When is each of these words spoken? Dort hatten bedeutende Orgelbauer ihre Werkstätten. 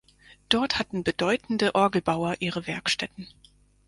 Dort 0.49 0.79
hatten 0.79 1.03
bedeutende 1.03 1.75
Orgelbauer 1.75 2.37
ihre 2.39 2.65
Werkstätten. 2.65 3.27